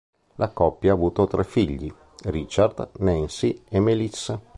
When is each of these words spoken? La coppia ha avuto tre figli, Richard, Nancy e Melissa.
La 0.37 0.49
coppia 0.49 0.89
ha 0.89 0.93
avuto 0.95 1.27
tre 1.27 1.43
figli, 1.43 1.93
Richard, 2.23 2.89
Nancy 3.01 3.61
e 3.69 3.79
Melissa. 3.79 4.41